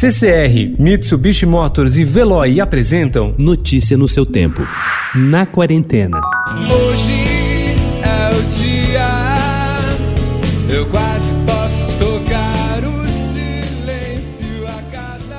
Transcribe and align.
CCR, 0.00 0.76
Mitsubishi 0.78 1.44
Motors 1.44 1.96
e 1.96 2.04
Veloy 2.04 2.60
apresentam 2.60 3.34
Notícia 3.36 3.98
no 3.98 4.06
seu 4.06 4.24
tempo. 4.24 4.62
Na 5.12 5.44
quarentena. 5.44 6.20
Hoje 6.70 7.24
é 8.04 8.30
o 8.32 8.42
dia, 8.52 9.08
eu 10.72 10.86
quase 10.86 11.32
posso 11.44 11.84
tocar 11.98 12.78
o 12.84 13.08
silêncio 13.08 14.68
a 14.68 14.82
casa. 14.92 15.34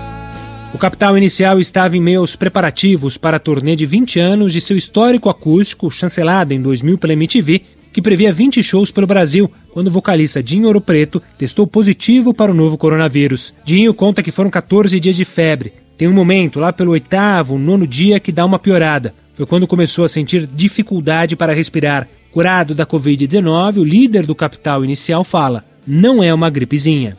O 0.73 0.78
Capital 0.78 1.17
Inicial 1.17 1.57
estava 1.57 1.96
em 1.96 2.01
meio 2.01 2.19
aos 2.19 2.35
preparativos 2.35 3.15
para 3.15 3.37
a 3.37 3.39
turnê 3.39 3.78
de 3.78 3.85
20 3.85 4.19
anos 4.19 4.51
de 4.51 4.60
seu 4.60 4.76
histórico 4.76 5.29
acústico, 5.29 5.89
chancelado 5.89 6.53
em 6.53 6.62
2000 6.62 6.97
pela 6.97 7.13
MTV, 7.13 7.62
que 7.92 8.01
previa 8.01 8.33
20 8.33 8.62
shows 8.62 8.92
pelo 8.92 9.08
Brasil, 9.08 9.51
quando 9.72 9.87
o 9.87 9.92
vocalista 9.92 10.42
Dinho 10.44 10.67
Ouro 10.67 10.81
Preto 10.81 11.22
testou 11.37 11.65
positivo 11.65 12.33
para 12.33 12.51
o 12.51 12.55
novo 12.55 12.78
coronavírus. 12.78 13.54
Dinho 13.65 13.94
conta 13.94 14.23
que 14.23 14.31
foram 14.31 14.49
14 14.49 14.99
dias 14.99 15.15
de 15.15 15.26
febre. 15.26 15.73
Tem 15.97 16.08
um 16.08 16.13
momento, 16.13 16.59
lá 16.59 16.72
pelo 16.72 16.91
oitavo, 16.91 17.58
nono 17.58 17.86
dia, 17.86 18.20
que 18.20 18.31
dá 18.31 18.45
uma 18.45 18.59
piorada. 18.59 19.14
Foi 19.34 19.45
quando 19.45 19.67
começou 19.67 20.05
a 20.05 20.09
sentir 20.09 20.48
dificuldade 20.48 21.36
para 21.36 21.54
respirar. 21.54 22.08
Curado 22.31 22.76
da 22.76 22.86
Covid-19, 22.86 23.78
o 23.78 23.84
líder 23.84 24.26
do 24.26 24.36
Capital 24.36 24.84
Inicial 24.84 25.23
fala: 25.23 25.66
não 25.86 26.23
é 26.23 26.34
uma 26.34 26.50
gripezinha. 26.50 27.17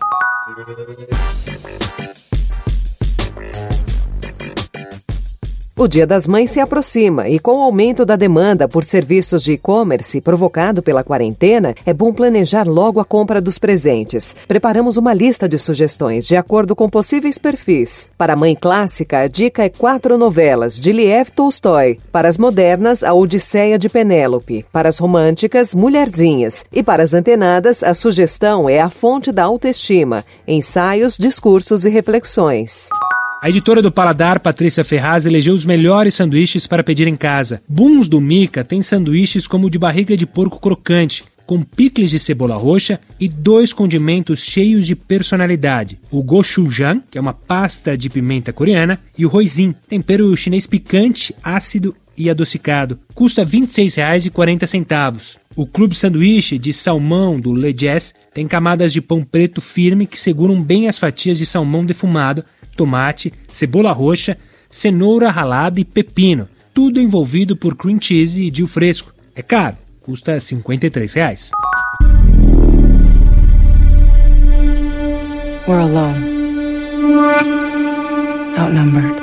O 5.80 5.88
Dia 5.88 6.06
das 6.06 6.28
Mães 6.28 6.50
se 6.50 6.60
aproxima 6.60 7.26
e, 7.26 7.38
com 7.38 7.56
o 7.56 7.62
aumento 7.62 8.04
da 8.04 8.14
demanda 8.14 8.68
por 8.68 8.84
serviços 8.84 9.42
de 9.42 9.52
e-commerce 9.52 10.20
provocado 10.20 10.82
pela 10.82 11.02
quarentena, 11.02 11.74
é 11.86 11.94
bom 11.94 12.12
planejar 12.12 12.68
logo 12.68 13.00
a 13.00 13.04
compra 13.04 13.40
dos 13.40 13.58
presentes. 13.58 14.36
Preparamos 14.46 14.98
uma 14.98 15.14
lista 15.14 15.48
de 15.48 15.58
sugestões 15.58 16.26
de 16.26 16.36
acordo 16.36 16.76
com 16.76 16.86
possíveis 16.86 17.38
perfis. 17.38 18.10
Para 18.18 18.34
a 18.34 18.36
mãe 18.36 18.54
clássica, 18.54 19.20
a 19.20 19.26
dica 19.26 19.64
é 19.64 19.70
quatro 19.70 20.18
novelas 20.18 20.78
de 20.78 20.92
Liev 20.92 21.30
Tolstói. 21.30 21.98
Para 22.12 22.28
as 22.28 22.36
modernas, 22.36 23.02
a 23.02 23.14
Odisseia 23.14 23.78
de 23.78 23.88
Penélope. 23.88 24.66
Para 24.70 24.90
as 24.90 24.98
românticas, 24.98 25.74
Mulherzinhas. 25.74 26.62
E 26.70 26.82
para 26.82 27.02
as 27.02 27.14
antenadas, 27.14 27.82
a 27.82 27.94
sugestão 27.94 28.68
é 28.68 28.78
A 28.78 28.90
Fonte 28.90 29.32
da 29.32 29.44
Autoestima. 29.44 30.26
Ensaios, 30.46 31.16
discursos 31.16 31.86
e 31.86 31.88
reflexões. 31.88 32.90
A 33.42 33.48
editora 33.48 33.80
do 33.80 33.90
Paladar, 33.90 34.38
Patrícia 34.38 34.84
Ferraz, 34.84 35.24
elegeu 35.24 35.54
os 35.54 35.64
melhores 35.64 36.14
sanduíches 36.14 36.66
para 36.66 36.84
pedir 36.84 37.08
em 37.08 37.16
casa. 37.16 37.62
Buns 37.66 38.06
do 38.06 38.20
Mica 38.20 38.62
tem 38.62 38.82
sanduíches 38.82 39.46
como 39.46 39.66
o 39.66 39.70
de 39.70 39.78
barriga 39.78 40.14
de 40.14 40.26
porco 40.26 40.60
crocante, 40.60 41.24
com 41.46 41.62
picles 41.62 42.10
de 42.10 42.18
cebola 42.18 42.58
roxa 42.58 43.00
e 43.18 43.26
dois 43.26 43.72
condimentos 43.72 44.40
cheios 44.40 44.86
de 44.86 44.94
personalidade: 44.94 45.98
o 46.10 46.22
gochujang, 46.22 47.02
que 47.10 47.16
é 47.16 47.20
uma 47.20 47.32
pasta 47.32 47.96
de 47.96 48.10
pimenta 48.10 48.52
coreana, 48.52 49.00
e 49.16 49.24
o 49.24 49.28
roisin, 49.30 49.74
tempero 49.88 50.36
chinês 50.36 50.66
picante, 50.66 51.34
ácido 51.42 51.96
e 52.14 52.28
adocicado. 52.28 53.00
Custa 53.14 53.42
R$ 53.42 53.50
26,40. 53.52 55.38
O 55.56 55.66
Clube 55.66 55.94
Sanduíche 55.94 56.58
de 56.58 56.74
Salmão 56.74 57.40
do 57.40 57.54
Le 57.54 57.72
Jazz 57.72 58.14
tem 58.34 58.46
camadas 58.46 58.92
de 58.92 59.00
pão 59.00 59.22
preto 59.22 59.62
firme 59.62 60.06
que 60.06 60.20
seguram 60.20 60.62
bem 60.62 60.88
as 60.88 60.98
fatias 60.98 61.38
de 61.38 61.46
salmão 61.46 61.86
defumado 61.86 62.44
tomate, 62.80 63.30
cebola 63.46 63.92
roxa, 63.92 64.38
cenoura 64.70 65.30
ralada 65.30 65.78
e 65.78 65.84
pepino, 65.84 66.48
tudo 66.72 66.98
envolvido 66.98 67.54
por 67.54 67.76
cream 67.76 67.98
cheese 68.00 68.42
e 68.42 68.50
dill 68.50 68.66
fresco. 68.66 69.12
É 69.36 69.42
caro, 69.42 69.76
custa 70.00 70.40
53 70.40 71.12
reais. 71.12 71.50
We're 75.68 75.82
alone. 75.82 76.24
Outnumbered. 78.56 79.19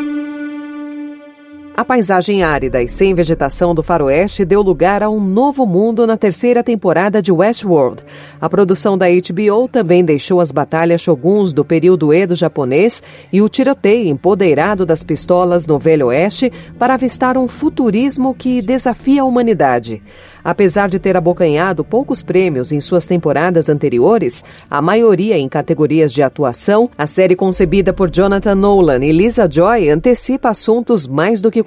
A 1.77 1.85
paisagem 1.85 2.41
árida 2.41 2.81
e 2.81 2.87
sem 2.87 3.13
vegetação 3.13 3.75
do 3.75 3.83
faroeste 3.83 4.43
deu 4.43 4.63
lugar 4.63 5.03
a 5.03 5.11
um 5.11 5.19
novo 5.19 5.63
mundo 5.63 6.07
na 6.07 6.17
terceira 6.17 6.63
temporada 6.63 7.21
de 7.21 7.31
Westworld. 7.31 8.03
A 8.41 8.49
produção 8.49 8.97
da 8.97 9.05
HBO 9.05 9.67
também 9.71 10.03
deixou 10.03 10.41
as 10.41 10.51
batalhas 10.51 11.01
shoguns 11.01 11.53
do 11.53 11.63
período 11.63 12.11
Edo 12.11 12.35
japonês 12.35 13.03
e 13.31 13.43
o 13.43 13.47
tiroteio 13.47 14.09
empodeirado 14.09 14.87
das 14.87 15.03
pistolas 15.03 15.67
no 15.67 15.77
Velho 15.77 16.07
Oeste 16.07 16.51
para 16.79 16.95
avistar 16.95 17.37
um 17.37 17.47
futurismo 17.47 18.33
que 18.33 18.59
desafia 18.59 19.21
a 19.21 19.25
humanidade. 19.25 20.01
Apesar 20.43 20.89
de 20.89 20.97
ter 20.97 21.15
abocanhado 21.15 21.83
poucos 21.83 22.23
prêmios 22.23 22.71
em 22.71 22.79
suas 22.79 23.05
temporadas 23.05 23.67
anteriores, 23.67 24.45
a 24.67 24.81
maioria 24.81 25.37
em 25.37 25.49
categorias 25.49 26.13
de 26.13 26.23
atuação, 26.23 26.89
a 26.97 27.05
série 27.05 27.35
concebida 27.35 27.93
por 27.93 28.09
Jonathan 28.09 28.55
Nolan 28.55 29.03
e 29.03 29.11
Lisa 29.11 29.47
Joy 29.51 29.89
antecipa 29.89 30.49
assuntos 30.49 31.05
mais 31.05 31.41
do 31.41 31.51
que 31.51 31.66